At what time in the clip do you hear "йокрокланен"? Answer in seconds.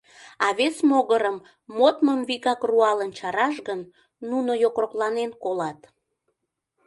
4.63-5.31